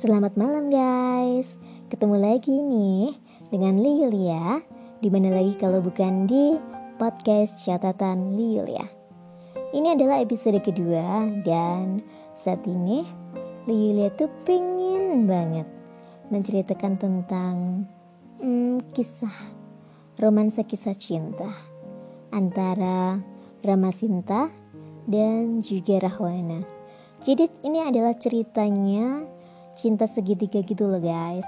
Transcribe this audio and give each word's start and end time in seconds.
Selamat 0.00 0.32
malam 0.32 0.72
guys. 0.72 1.60
Ketemu 1.92 2.16
lagi 2.24 2.64
nih 2.64 3.20
dengan 3.52 3.84
Lilia 3.84 4.56
Di 4.96 5.12
mana 5.12 5.28
lagi 5.28 5.52
kalau 5.60 5.84
bukan 5.84 6.24
di 6.24 6.56
podcast 6.96 7.60
catatan 7.60 8.32
Lilia 8.32 8.80
Ini 9.76 9.92
adalah 9.92 10.24
episode 10.24 10.56
kedua 10.64 11.28
Dan 11.44 12.00
saat 12.32 12.64
ini 12.64 13.04
Lilia 13.68 14.08
tuh 14.16 14.32
pengen 14.48 15.28
banget 15.28 15.68
Menceritakan 16.32 16.96
tentang 16.96 17.84
hmm, 18.40 18.96
Kisah 18.96 19.36
Romansa 20.16 20.64
kisah 20.64 20.96
cinta 20.96 21.52
Antara 22.32 23.20
Rama 23.60 23.92
Sinta 23.92 24.48
dan 25.04 25.60
juga 25.60 26.08
Rahwana. 26.08 26.64
Jadi 27.20 27.68
ini 27.68 27.84
adalah 27.84 28.16
ceritanya 28.16 29.28
cinta 29.74 30.06
segitiga 30.06 30.62
gitu 30.62 30.90
loh 30.90 31.02
guys. 31.02 31.46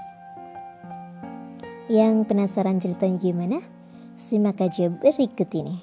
Yang 1.91 2.31
penasaran 2.31 2.79
ceritanya 2.79 3.17
gimana? 3.19 3.59
Simak 4.15 4.63
aja 4.63 4.87
berikut 4.87 5.49
ini. 5.51 5.77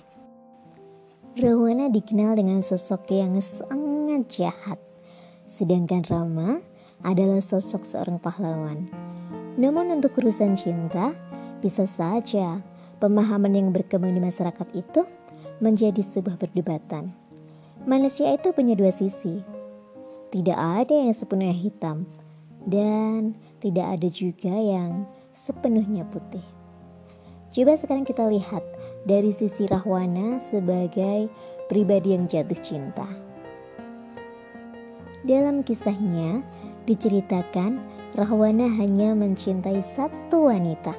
Rawana 1.36 1.92
dikenal 1.92 2.34
dengan 2.40 2.64
sosok 2.64 3.06
yang 3.12 3.36
sangat 3.38 4.26
jahat. 4.32 4.78
Sedangkan 5.44 6.02
Rama 6.08 6.58
adalah 7.04 7.38
sosok 7.38 7.84
seorang 7.84 8.18
pahlawan. 8.18 8.88
Namun 9.60 9.92
untuk 9.92 10.16
urusan 10.18 10.56
cinta, 10.56 11.12
bisa 11.60 11.84
saja 11.84 12.64
pemahaman 12.98 13.52
yang 13.52 13.68
berkembang 13.70 14.16
di 14.16 14.22
masyarakat 14.22 14.68
itu 14.72 15.04
menjadi 15.60 16.00
sebuah 16.00 16.40
perdebatan. 16.40 17.12
Manusia 17.84 18.32
itu 18.32 18.52
punya 18.52 18.76
dua 18.76 18.92
sisi, 18.92 19.40
tidak 20.30 20.56
ada 20.56 20.94
yang 20.94 21.12
sepenuhnya 21.12 21.56
hitam 21.56 22.06
dan 22.66 23.36
tidak 23.60 23.96
ada 23.96 24.08
juga 24.08 24.52
yang 24.52 25.06
sepenuhnya 25.32 26.04
putih. 26.08 26.44
Coba 27.50 27.74
sekarang 27.74 28.06
kita 28.06 28.30
lihat 28.30 28.62
dari 29.08 29.34
sisi 29.34 29.66
Rahwana 29.66 30.38
sebagai 30.38 31.26
pribadi 31.66 32.14
yang 32.14 32.30
jatuh 32.30 32.60
cinta. 32.62 33.08
Dalam 35.26 35.66
kisahnya 35.66 36.40
diceritakan 36.86 37.82
Rahwana 38.14 38.66
hanya 38.66 39.14
mencintai 39.14 39.82
satu 39.82 40.50
wanita, 40.50 40.94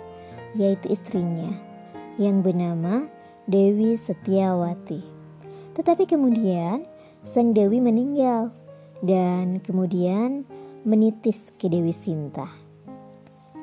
yaitu 0.56 0.92
istrinya 0.92 1.52
yang 2.20 2.44
bernama 2.44 3.08
Dewi 3.48 3.96
Setiawati. 3.96 5.04
Tetapi 5.76 6.04
kemudian 6.04 6.84
sang 7.24 7.56
Dewi 7.56 7.80
meninggal 7.80 8.52
dan 9.04 9.64
kemudian 9.64 10.44
menitis 10.82 11.54
ke 11.62 11.70
Dewi 11.70 11.94
Sinta. 11.94 12.50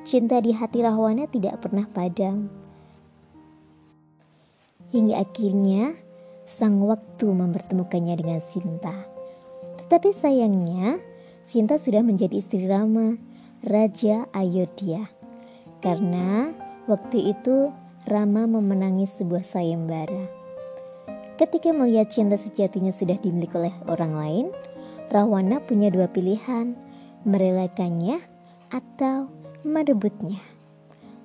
Cinta 0.07 0.39
di 0.39 0.55
hati 0.55 0.79
Rahwana 0.81 1.27
tidak 1.27 1.59
pernah 1.59 1.85
padam. 1.91 2.47
Hingga 4.95 5.21
akhirnya 5.21 5.93
sang 6.47 6.81
waktu 6.87 7.27
mempertemukannya 7.29 8.15
dengan 8.17 8.41
Sinta. 8.41 8.95
Tetapi 9.83 10.15
sayangnya, 10.15 11.03
Sinta 11.43 11.77
sudah 11.77 12.07
menjadi 12.07 12.39
istri 12.39 12.65
Rama, 12.71 13.19
Raja 13.67 14.31
Ayodhya. 14.31 15.11
Karena 15.83 16.55
waktu 16.87 17.35
itu 17.35 17.75
Rama 18.07 18.47
memenangi 18.47 19.05
sebuah 19.05 19.43
sayembara. 19.43 20.31
Ketika 21.39 21.71
melihat 21.71 22.11
cinta 22.11 22.35
sejatinya 22.35 22.91
sudah 22.91 23.15
dimiliki 23.21 23.55
oleh 23.55 23.75
orang 23.87 24.13
lain, 24.17 24.47
Rahwana 25.13 25.63
punya 25.63 25.87
dua 25.93 26.11
pilihan, 26.11 26.88
merelakannya 27.29 28.17
atau 28.73 29.29
merebutnya. 29.61 30.41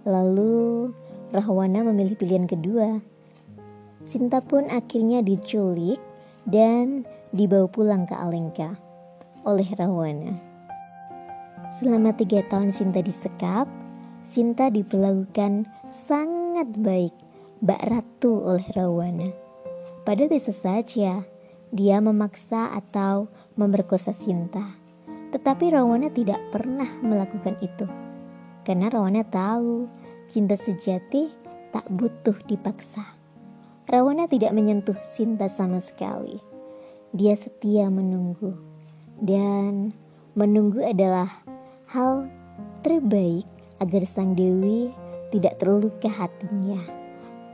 Lalu 0.03 0.91
Rahwana 1.31 1.88
memilih 1.88 2.19
pilihan 2.19 2.46
kedua. 2.46 3.00
Sinta 4.03 4.44
pun 4.44 4.68
akhirnya 4.68 5.24
diculik 5.24 5.97
dan 6.44 7.08
dibawa 7.31 7.72
pulang 7.72 8.03
ke 8.03 8.13
Alengka 8.13 8.75
oleh 9.47 9.66
Rahwana. 9.80 10.36
Selama 11.72 12.12
tiga 12.13 12.44
tahun 12.52 12.75
Sinta 12.75 13.00
disekap, 13.00 13.66
Sinta 14.22 14.68
diperlakukan 14.69 15.66
sangat 15.88 16.69
baik 16.80 17.16
Mbak 17.63 17.81
Ratu 17.88 18.44
oleh 18.44 18.68
Rahwana. 18.75 19.30
Padahal 20.03 20.30
bisa 20.30 20.52
saja 20.52 21.24
dia 21.72 21.97
memaksa 22.03 22.75
atau 22.75 23.31
memerkosa 23.56 24.12
Sinta. 24.12 24.83
Tetapi 25.34 25.74
Rawana 25.74 26.14
tidak 26.14 26.38
pernah 26.54 26.88
melakukan 27.02 27.58
itu. 27.66 27.90
Karena 28.62 28.88
Rawana 28.94 29.26
tahu 29.26 29.90
cinta 30.30 30.54
sejati 30.54 31.34
tak 31.74 31.90
butuh 31.90 32.38
dipaksa. 32.46 33.02
Rawana 33.90 34.30
tidak 34.30 34.54
menyentuh 34.54 34.96
Sinta 35.02 35.50
sama 35.50 35.82
sekali. 35.82 36.38
Dia 37.12 37.34
setia 37.34 37.90
menunggu. 37.90 38.54
Dan 39.18 39.90
menunggu 40.38 40.86
adalah 40.86 41.28
hal 41.90 42.30
terbaik 42.86 43.50
agar 43.82 44.06
sang 44.06 44.38
Dewi 44.38 44.94
tidak 45.34 45.58
terluka 45.58 46.14
hatinya. 46.14 46.78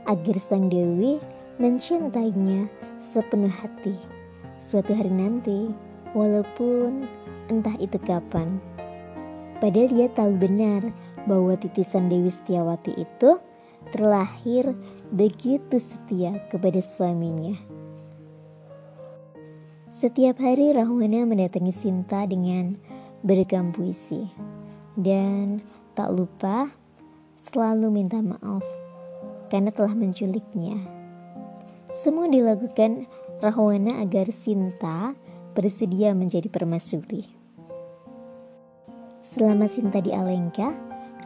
Agar 0.04 0.36
sang 0.36 0.68
Dewi 0.68 1.16
mencintainya 1.56 2.68
sepenuh 3.00 3.50
hati 3.50 4.20
suatu 4.60 4.92
hari 4.92 5.08
nanti, 5.08 5.72
walaupun 6.16 7.06
entah 7.50 7.74
itu 7.78 7.98
kapan. 8.02 8.58
Padahal 9.60 9.88
dia 9.92 10.08
tahu 10.08 10.34
benar 10.40 10.88
bahwa 11.28 11.52
titisan 11.58 12.08
Dewi 12.08 12.32
Setiawati 12.32 12.96
itu 12.96 13.36
terlahir 13.92 14.72
begitu 15.12 15.76
setia 15.76 16.38
kepada 16.48 16.78
suaminya. 16.80 17.54
Setiap 19.90 20.38
hari 20.38 20.70
Rahwana 20.70 21.26
mendatangi 21.26 21.74
Sinta 21.74 22.22
dengan 22.24 22.78
beragam 23.26 23.74
puisi 23.74 24.30
dan 24.94 25.60
tak 25.98 26.14
lupa 26.14 26.70
selalu 27.36 27.90
minta 27.90 28.22
maaf 28.22 28.62
karena 29.50 29.74
telah 29.74 29.92
menculiknya. 29.92 30.78
Semua 31.90 32.30
dilakukan 32.30 33.10
Rahwana 33.42 33.98
agar 33.98 34.30
Sinta 34.30 35.18
bersedia 35.52 36.14
menjadi 36.14 36.46
permaisuri. 36.50 37.26
Selama 39.20 39.70
Sinta 39.70 40.02
di 40.02 40.10
Alengka, 40.10 40.72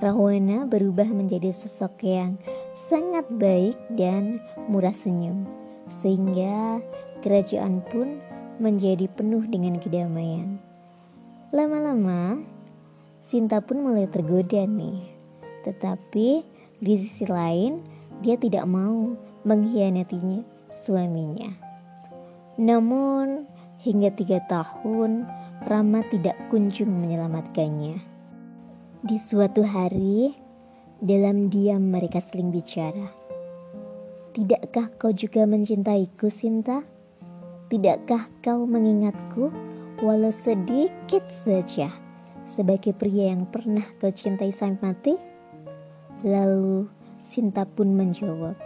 Rahwana 0.03 0.67
berubah 0.67 1.07
menjadi 1.07 1.55
sosok 1.55 2.03
yang 2.03 2.35
sangat 2.75 3.25
baik 3.31 3.79
dan 3.95 4.43
murah 4.67 4.93
senyum, 4.93 5.47
sehingga 5.87 6.83
kerajaan 7.23 7.81
pun 7.89 8.19
menjadi 8.59 9.07
penuh 9.09 9.47
dengan 9.47 9.79
kedamaian. 9.79 10.59
Lama-lama, 11.55 12.43
Sinta 13.25 13.63
pun 13.65 13.81
mulai 13.81 14.05
tergoda 14.11 14.69
nih, 14.69 15.01
tetapi 15.65 16.45
di 16.83 16.95
sisi 17.01 17.25
lain 17.25 17.81
dia 18.21 18.37
tidak 18.37 18.69
mau 18.69 19.17
mengkhianatinya 19.49 20.45
suaminya. 20.69 21.49
Namun 22.61 23.54
hingga 23.85 24.09
tiga 24.17 24.41
tahun 24.49 25.29
Rama 25.65 26.01
tidak 26.09 26.37
kunjung 26.49 26.89
menyelamatkannya. 26.89 27.97
Di 29.05 29.17
suatu 29.21 29.61
hari, 29.65 30.33
dalam 31.01 31.53
diam 31.53 31.93
mereka 31.93 32.21
seling 32.21 32.49
bicara. 32.49 33.05
Tidakkah 34.33 34.89
kau 34.97 35.13
juga 35.13 35.45
mencintaiku, 35.45 36.33
Sinta? 36.33 36.81
Tidakkah 37.69 38.29
kau 38.41 38.65
mengingatku 38.65 39.53
walau 40.05 40.33
sedikit 40.33 41.25
saja 41.29 41.89
sebagai 42.45 42.93
pria 42.93 43.33
yang 43.33 43.49
pernah 43.49 43.85
kau 44.01 44.13
cintai 44.13 44.53
sampai 44.53 44.81
mati? 44.93 45.15
Lalu 46.25 46.89
Sinta 47.25 47.65
pun 47.65 47.93
menjawab, 47.97 48.57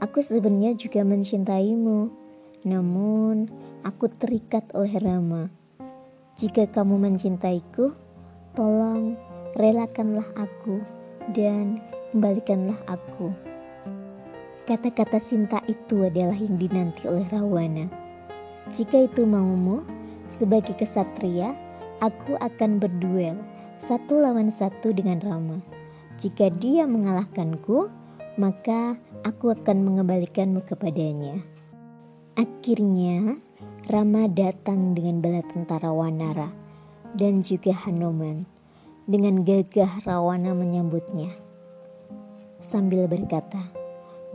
Aku 0.00 0.24
sebenarnya 0.24 0.76
juga 0.76 1.04
mencintaimu 1.04 2.22
namun, 2.62 3.50
aku 3.82 4.06
terikat 4.10 4.66
oleh 4.74 4.94
Rama. 4.98 5.50
Jika 6.38 6.70
kamu 6.70 6.98
mencintaiku, 6.98 7.92
tolong 8.54 9.14
relakanlah 9.58 10.26
aku 10.38 10.80
dan 11.36 11.82
kembalikanlah 12.10 12.78
aku. 12.88 13.30
Kata-kata 14.62 15.18
cinta 15.18 15.58
itu 15.66 16.06
adalah 16.06 16.38
yang 16.38 16.56
dinanti 16.56 17.10
oleh 17.10 17.26
Rawana. 17.28 17.90
Jika 18.70 19.10
itu 19.10 19.26
maumu, 19.26 19.82
sebagai 20.30 20.78
kesatria, 20.78 21.52
aku 21.98 22.38
akan 22.38 22.78
berduel 22.78 23.36
satu 23.76 24.22
lawan 24.22 24.48
satu 24.48 24.94
dengan 24.94 25.18
Rama. 25.18 25.58
Jika 26.16 26.48
dia 26.54 26.86
mengalahkanku, 26.86 27.90
maka 28.38 28.96
aku 29.26 29.52
akan 29.52 29.82
mengembalikanmu 29.82 30.62
kepadanya. 30.64 31.42
Akhirnya, 32.38 33.36
Rama 33.82 34.30
datang 34.30 34.94
dengan 34.94 35.18
bala 35.18 35.42
tentara 35.42 35.90
Wanara 35.90 36.46
dan 37.18 37.42
juga 37.42 37.74
Hanuman 37.74 38.46
dengan 39.10 39.42
gagah 39.42 40.06
Rawana 40.06 40.54
menyambutnya. 40.54 41.34
Sambil 42.62 43.10
berkata, 43.10 43.58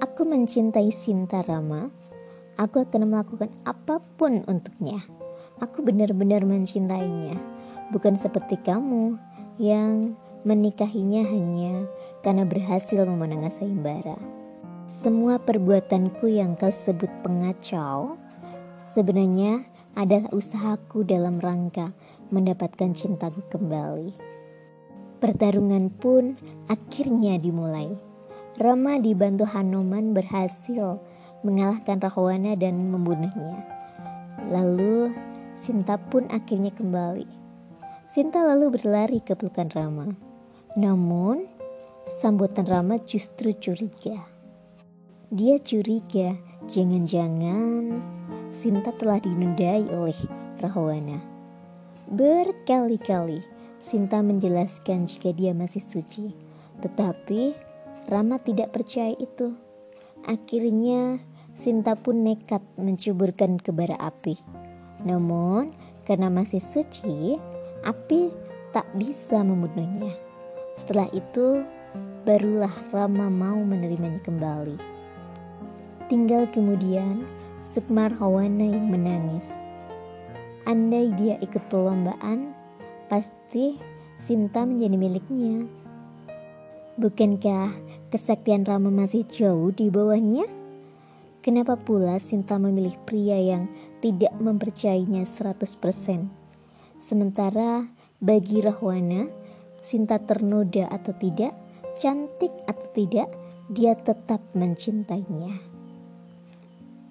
Aku 0.03 0.27
mencintai 0.27 0.91
Sinta 0.91 1.47
Rama, 1.47 1.87
aku 2.59 2.83
akan 2.83 3.07
melakukan 3.07 3.47
apa 3.63 4.03
pun 4.19 4.43
untuknya. 4.51 4.99
Aku 5.63 5.79
benar-benar 5.79 6.43
mencintainya, 6.43 7.39
bukan 7.95 8.19
seperti 8.19 8.59
kamu 8.59 9.15
yang 9.63 10.11
menikahinya 10.43 11.23
hanya 11.23 11.87
karena 12.19 12.43
berhasil 12.43 12.99
memenangkan 13.07 13.63
sayembara. 13.63 14.19
Semua 14.91 15.39
perbuatanku 15.39 16.27
yang 16.27 16.59
kau 16.59 16.67
sebut 16.67 17.07
pengacau 17.23 18.26
sebenarnya 18.77 19.65
adalah 19.97 20.29
usahaku 20.31 21.01
dalam 21.03 21.41
rangka 21.41 21.91
mendapatkan 22.29 22.93
cintaku 22.93 23.41
kembali. 23.49 24.13
Pertarungan 25.17 25.89
pun 25.89 26.37
akhirnya 26.69 27.41
dimulai. 27.41 27.89
Rama 28.57 29.01
dibantu 29.01 29.45
Hanuman 29.49 30.13
berhasil 30.13 31.01
mengalahkan 31.41 32.01
Rahwana 32.01 32.53
dan 32.57 32.89
membunuhnya. 32.89 33.65
Lalu 34.49 35.13
Sinta 35.57 35.97
pun 35.97 36.29
akhirnya 36.29 36.69
kembali. 36.69 37.25
Sinta 38.05 38.45
lalu 38.45 38.77
berlari 38.77 39.17
ke 39.25 39.33
pelukan 39.33 39.73
Rama. 39.73 40.05
Namun, 40.77 41.49
sambutan 42.05 42.69
Rama 42.69 43.01
justru 43.01 43.57
curiga. 43.57 44.21
Dia 45.33 45.57
curiga, 45.57 46.37
jangan-jangan 46.69 47.97
Sinta 48.47 48.95
telah 48.95 49.19
dinundai 49.19 49.83
oleh 49.91 50.15
Rahwana. 50.63 51.19
Berkali-kali 52.07 53.43
Sinta 53.77 54.23
menjelaskan 54.23 55.05
jika 55.05 55.35
dia 55.35 55.53
masih 55.53 55.83
suci, 55.83 56.33
tetapi 56.81 57.53
Rama 58.07 58.39
tidak 58.39 58.73
percaya 58.73 59.13
itu. 59.19 59.53
Akhirnya 60.25 61.19
Sinta 61.51 61.93
pun 61.99 62.23
nekat 62.23 62.63
mencuburkan 62.79 63.59
ke 63.59 63.75
bara 63.75 63.99
api. 63.99 64.39
Namun, 65.03 65.75
karena 66.07 66.31
masih 66.31 66.63
suci, 66.63 67.35
api 67.83 68.31
tak 68.71 68.87
bisa 68.95 69.43
membunuhnya. 69.43 70.13
Setelah 70.79 71.11
itu, 71.11 71.67
barulah 72.23 72.71
Rama 72.95 73.27
mau 73.27 73.59
menerimanya 73.59 74.23
kembali. 74.23 74.79
Tinggal 76.07 76.47
kemudian 76.55 77.27
Sukmar 77.67 78.15
Hawana 78.15 78.63
yang 78.63 78.87
menangis. 78.87 79.59
Andai 80.63 81.11
dia 81.19 81.35
ikut 81.43 81.67
perlombaan, 81.67 82.55
pasti 83.11 83.75
Sinta 84.15 84.63
menjadi 84.63 84.95
miliknya. 84.95 85.67
Bukankah 86.95 87.67
kesaktian 88.07 88.63
Rama 88.63 88.87
masih 88.87 89.27
jauh 89.27 89.75
di 89.75 89.91
bawahnya? 89.91 90.47
Kenapa 91.43 91.75
pula 91.75 92.15
Sinta 92.23 92.55
memilih 92.55 92.95
pria 93.03 93.35
yang 93.35 93.67
tidak 93.99 94.31
mempercayainya 94.39 95.27
100%? 95.27 96.23
Sementara 97.03 97.83
bagi 98.23 98.63
Rahwana, 98.63 99.27
Sinta 99.83 100.23
ternoda 100.23 100.87
atau 100.87 101.11
tidak, 101.19 101.51
cantik 101.99 102.55
atau 102.63 102.87
tidak, 102.95 103.27
dia 103.67 103.91
tetap 103.91 104.39
mencintainya. 104.55 105.66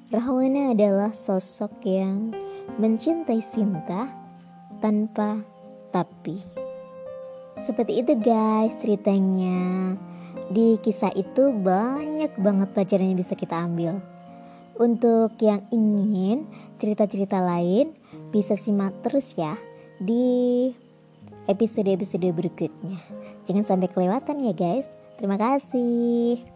Rahwana 0.07 0.71
adalah 0.71 1.11
sosok 1.11 1.83
yang 1.83 2.31
mencintai 2.79 3.43
Sinta 3.43 4.07
tanpa 4.79 5.43
tapi. 5.91 6.39
Seperti 7.59 8.07
itu 8.07 8.15
guys 8.15 8.79
ceritanya. 8.79 9.99
Di 10.47 10.79
kisah 10.79 11.11
itu 11.11 11.51
banyak 11.51 12.39
banget 12.39 12.69
pelajaran 12.71 13.11
yang 13.11 13.19
bisa 13.19 13.35
kita 13.35 13.59
ambil. 13.67 13.99
Untuk 14.79 15.35
yang 15.43 15.67
ingin 15.75 16.47
cerita-cerita 16.79 17.43
lain 17.43 17.91
bisa 18.31 18.55
simak 18.55 18.95
terus 19.03 19.35
ya 19.35 19.59
di 19.99 20.71
episode-episode 21.51 22.31
berikutnya. 22.31 22.95
Jangan 23.43 23.67
sampai 23.67 23.91
kelewatan 23.91 24.39
ya 24.39 24.55
guys. 24.55 24.87
Terima 25.19 25.35
kasih. 25.35 26.56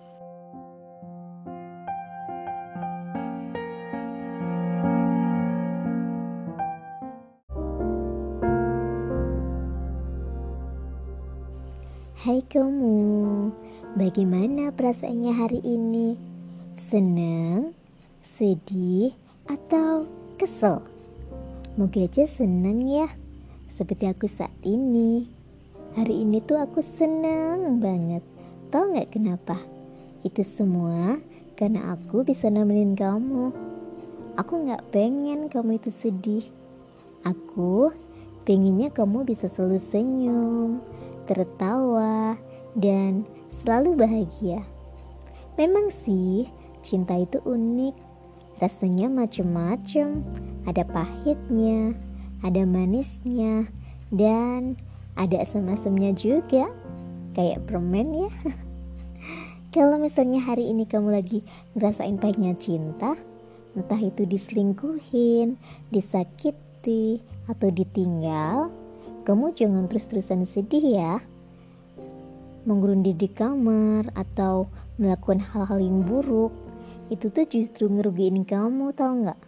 Hai 12.20 12.44
kamu, 12.44 13.49
bagaimana 13.96 14.76
perasaannya 14.76 15.32
hari 15.40 15.64
ini? 15.64 16.20
Senang? 16.76 17.72
sedih, 18.20 19.17
atau 19.49 20.05
kesel. 20.37 20.84
Moga 21.81 22.05
aja 22.05 22.28
senang 22.28 22.84
ya, 22.84 23.08
seperti 23.72 24.05
aku 24.05 24.28
saat 24.28 24.52
ini. 24.61 25.32
Hari 25.96 26.20
ini 26.20 26.44
tuh 26.44 26.61
aku 26.61 26.84
senang 26.84 27.81
banget. 27.81 28.20
Tahu 28.69 28.93
nggak 28.93 29.17
kenapa? 29.17 29.56
Itu 30.20 30.44
semua 30.44 31.17
karena 31.56 31.96
aku 31.96 32.20
bisa 32.20 32.52
nemenin 32.52 33.00
kamu. 33.00 33.49
Aku 34.37 34.69
nggak 34.69 34.93
pengen 34.93 35.49
kamu 35.49 35.81
itu 35.81 35.88
sedih. 35.88 36.44
Aku 37.25 37.88
pengennya 38.44 38.93
kamu 38.93 39.25
bisa 39.25 39.49
selalu 39.49 39.81
senyum, 39.81 40.84
tertawa, 41.31 42.35
dan 42.75 43.23
selalu 43.55 43.94
bahagia. 43.94 44.67
Memang 45.55 45.94
sih, 45.94 46.50
cinta 46.82 47.15
itu 47.15 47.38
unik 47.47 48.11
Rasanya 48.61 49.09
macam-macam, 49.09 50.21
ada 50.69 50.85
pahitnya, 50.85 51.97
ada 52.44 52.69
manisnya, 52.69 53.65
dan 54.12 54.77
ada 55.17 55.41
asam-asamnya 55.41 56.12
juga. 56.12 56.69
Kayak 57.32 57.65
permen 57.65 58.29
ya. 58.29 58.31
Kalau 59.75 59.97
misalnya 59.97 60.44
hari 60.44 60.69
ini 60.69 60.85
kamu 60.85 61.09
lagi 61.09 61.41
ngerasain 61.73 62.21
pahitnya 62.21 62.53
cinta, 62.61 63.17
entah 63.73 63.97
itu 63.97 64.29
diselingkuhin, 64.29 65.56
disakiti, 65.88 67.25
atau 67.49 67.72
ditinggal, 67.72 68.69
kamu 69.22 69.53
jangan 69.53 69.86
terus-terusan 69.86 70.48
sedih 70.48 70.84
ya. 70.96 71.15
Mengurundi 72.65 73.17
di 73.17 73.29
kamar 73.29 74.12
atau 74.12 74.69
melakukan 75.00 75.41
hal-hal 75.41 75.81
yang 75.81 76.05
buruk 76.05 76.53
itu 77.10 77.27
tuh 77.32 77.48
justru 77.48 77.91
ngerugiin 77.91 78.46
kamu 78.46 78.94
tau 78.94 79.12
nggak? 79.17 79.41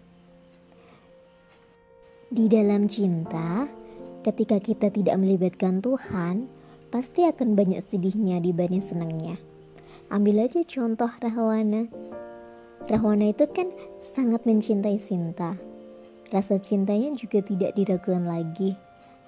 Di 2.32 2.48
dalam 2.48 2.88
cinta, 2.88 3.68
ketika 4.24 4.56
kita 4.56 4.88
tidak 4.88 5.20
melibatkan 5.20 5.84
Tuhan, 5.84 6.48
pasti 6.88 7.28
akan 7.28 7.52
banyak 7.52 7.78
sedihnya 7.78 8.40
dibanding 8.40 8.80
senangnya. 8.80 9.36
Ambil 10.08 10.48
aja 10.48 10.64
contoh 10.64 11.08
Rahwana. 11.08 11.86
Rahwana 12.88 13.30
itu 13.30 13.46
kan 13.52 13.70
sangat 14.02 14.42
mencintai 14.48 14.98
Sinta. 14.98 15.54
Rasa 16.32 16.56
cintanya 16.58 17.12
juga 17.14 17.44
tidak 17.44 17.76
diragukan 17.76 18.24
lagi. 18.24 18.74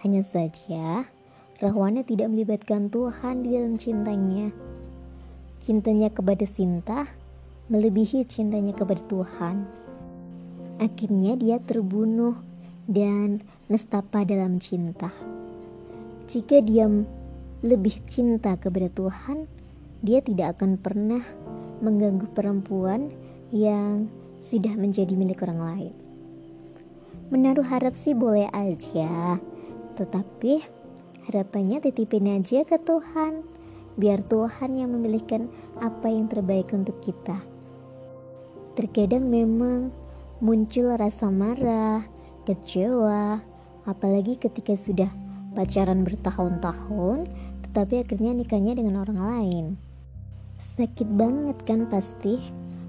Hanya 0.05 0.21
saja, 0.21 1.09
Rahwana 1.65 2.05
tidak 2.05 2.29
melibatkan 2.29 2.93
Tuhan 2.93 3.41
di 3.41 3.57
dalam 3.57 3.81
cintanya. 3.81 4.53
Cintanya 5.65 6.13
kepada 6.13 6.45
Sinta 6.45 7.09
melebihi 7.73 8.29
cintanya 8.29 8.77
kepada 8.77 9.01
Tuhan. 9.09 9.65
Akhirnya 10.77 11.41
dia 11.41 11.57
terbunuh 11.57 12.37
dan 12.85 13.41
nestapa 13.73 14.29
dalam 14.29 14.61
cinta. 14.61 15.09
Jika 16.29 16.61
dia 16.61 16.85
lebih 17.65 17.97
cinta 18.05 18.61
kepada 18.61 18.93
Tuhan, 18.93 19.49
dia 20.05 20.21
tidak 20.21 20.61
akan 20.61 20.77
pernah 20.77 21.25
mengganggu 21.81 22.29
perempuan 22.37 23.09
yang 23.49 24.13
sudah 24.37 24.77
menjadi 24.77 25.17
milik 25.17 25.41
orang 25.49 25.61
lain. 25.65 25.95
Menaruh 27.33 27.65
harap 27.65 27.97
sih 27.97 28.13
boleh 28.13 28.53
aja, 28.53 29.41
tetapi 29.95 30.63
harapannya 31.31 31.81
titipin 31.81 32.29
aja 32.31 32.67
ke 32.67 32.77
Tuhan, 32.83 33.47
biar 33.95 34.21
Tuhan 34.27 34.75
yang 34.75 34.93
memilihkan 34.93 35.47
apa 35.79 36.11
yang 36.11 36.27
terbaik 36.27 36.75
untuk 36.75 36.99
kita. 37.01 37.39
Terkadang 38.75 39.31
memang 39.31 39.95
muncul 40.43 40.91
rasa 40.99 41.31
marah, 41.31 42.03
kecewa, 42.43 43.39
apalagi 43.87 44.35
ketika 44.37 44.75
sudah 44.75 45.09
pacaran 45.55 46.03
bertahun-tahun, 46.03 47.31
tetapi 47.71 48.03
akhirnya 48.03 48.35
nikahnya 48.35 48.75
dengan 48.75 49.07
orang 49.07 49.21
lain. 49.23 49.65
Sakit 50.59 51.07
banget 51.15 51.59
kan 51.63 51.87
pasti, 51.87 52.39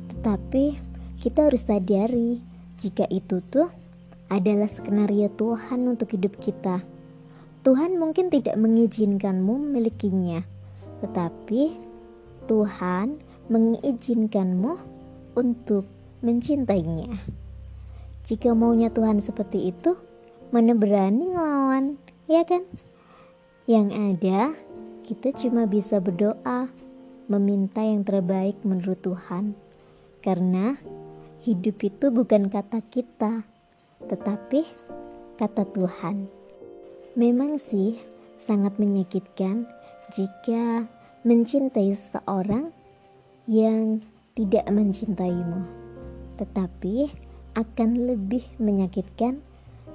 tetapi 0.09 0.77
kita 1.21 1.47
harus 1.47 1.69
sadari 1.69 2.41
jika 2.81 3.05
itu 3.13 3.39
tuh 3.53 3.69
adalah 4.27 4.65
skenario 4.65 5.29
Tuhan 5.37 5.85
untuk 5.85 6.17
hidup 6.17 6.33
kita. 6.41 6.94
Tuhan 7.65 7.97
mungkin 7.97 8.29
tidak 8.29 8.61
mengizinkanmu 8.61 9.57
memilikinya, 9.57 10.45
tetapi 11.01 11.73
Tuhan 12.45 13.17
mengizinkanmu 13.49 14.77
untuk 15.33 15.89
mencintainya. 16.21 17.09
Jika 18.21 18.53
maunya 18.53 18.93
Tuhan 18.93 19.17
seperti 19.17 19.73
itu, 19.73 19.97
mana 20.53 20.77
berani 20.77 21.33
ngelawan, 21.33 21.97
ya 22.29 22.45
kan? 22.45 22.61
Yang 23.65 23.87
ada, 23.97 24.53
kita 25.01 25.33
cuma 25.33 25.65
bisa 25.65 25.97
berdoa, 25.97 26.69
meminta 27.25 27.81
yang 27.81 28.05
terbaik 28.05 28.61
menurut 28.61 29.01
Tuhan. 29.01 29.57
Karena 30.21 30.77
hidup 31.41 31.81
itu 31.81 32.13
bukan 32.13 32.45
kata 32.45 32.85
kita, 32.93 33.41
tetapi 34.05 34.61
kata 35.41 35.65
Tuhan. 35.73 36.34
Memang 37.15 37.55
sih 37.55 37.95
sangat 38.35 38.75
menyakitkan 38.75 39.63
jika 40.11 40.83
mencintai 41.23 41.95
seseorang 41.95 42.75
yang 43.47 44.03
tidak 44.35 44.67
mencintaimu. 44.67 45.63
Tetapi 46.35 47.07
akan 47.55 47.89
lebih 48.03 48.43
menyakitkan 48.59 49.39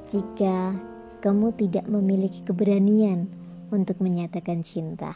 jika 0.08 0.72
kamu 1.20 1.52
tidak 1.52 1.84
memiliki 1.92 2.40
keberanian 2.40 3.28
untuk 3.68 4.00
menyatakan 4.00 4.64
cinta. 4.64 5.12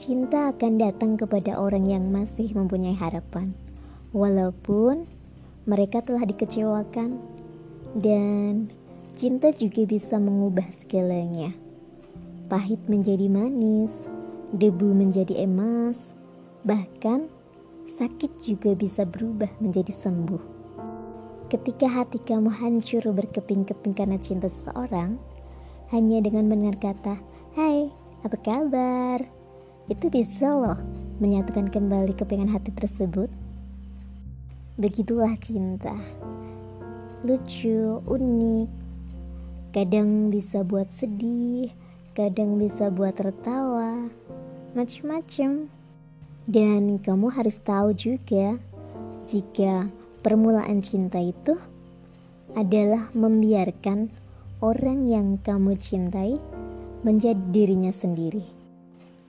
Cinta 0.00 0.48
akan 0.48 0.80
datang 0.80 1.20
kepada 1.20 1.60
orang 1.60 1.84
yang 1.84 2.08
masih 2.08 2.56
mempunyai 2.56 2.96
harapan, 2.96 3.52
walaupun 4.16 5.04
mereka 5.68 6.00
telah 6.00 6.24
dikecewakan, 6.24 7.20
dan 8.00 8.72
Cinta 9.14 9.50
juga 9.50 9.82
bisa 9.84 10.16
mengubah 10.22 10.66
segalanya. 10.70 11.50
Pahit 12.46 12.78
menjadi 12.86 13.26
manis, 13.26 14.06
debu 14.54 14.94
menjadi 14.94 15.46
emas, 15.46 16.14
bahkan 16.66 17.26
sakit 17.86 18.38
juga 18.42 18.74
bisa 18.74 19.02
berubah 19.06 19.50
menjadi 19.58 19.90
sembuh. 19.90 20.42
Ketika 21.50 21.90
hati 21.90 22.22
kamu 22.22 22.50
hancur 22.50 23.02
berkeping-keping 23.10 23.94
karena 23.98 24.18
cinta 24.22 24.46
seseorang, 24.46 25.18
hanya 25.90 26.22
dengan 26.22 26.46
mendengar 26.46 26.78
kata, 26.78 27.18
Hai, 27.58 27.90
apa 28.22 28.38
kabar? 28.38 29.18
Itu 29.90 30.06
bisa 30.06 30.54
loh 30.54 30.78
menyatukan 31.18 31.66
kembali 31.66 32.14
kepingan 32.14 32.46
hati 32.46 32.70
tersebut. 32.70 33.26
Begitulah 34.78 35.34
cinta. 35.42 35.92
Lucu, 37.26 38.00
unik, 38.06 38.79
Kadang 39.70 40.34
bisa 40.34 40.66
buat 40.66 40.90
sedih, 40.90 41.70
kadang 42.18 42.58
bisa 42.58 42.90
buat 42.90 43.14
tertawa, 43.14 44.10
macam-macam. 44.74 45.70
Dan 46.50 46.98
kamu 46.98 47.30
harus 47.30 47.62
tahu 47.62 47.94
juga 47.94 48.58
jika 49.22 49.86
permulaan 50.26 50.82
cinta 50.82 51.22
itu 51.22 51.54
adalah 52.58 53.14
membiarkan 53.14 54.10
orang 54.58 55.06
yang 55.06 55.38
kamu 55.38 55.78
cintai 55.78 56.34
menjadi 57.06 57.38
dirinya 57.54 57.94
sendiri. 57.94 58.42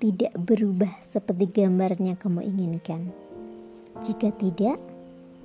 Tidak 0.01 0.41
berubah 0.41 0.89
seperti 1.05 1.61
gambarnya 1.61 2.17
kamu 2.17 2.41
inginkan. 2.49 3.13
Jika 4.01 4.33
tidak, 4.33 4.81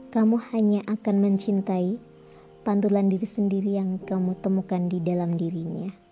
kamu 0.08 0.40
hanya 0.56 0.80
akan 0.88 1.16
mencintai 1.20 2.00
pantulan 2.66 3.06
diri 3.06 3.22
sendiri 3.22 3.78
yang 3.78 4.02
kamu 4.02 4.42
temukan 4.42 4.90
di 4.90 4.98
dalam 4.98 5.38
dirinya. 5.38 6.05